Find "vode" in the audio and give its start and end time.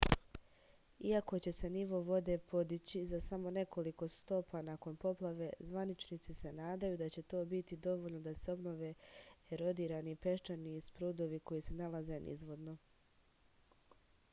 2.07-2.37